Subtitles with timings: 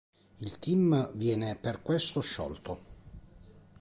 [0.39, 2.79] Il team viene per questo sciolto.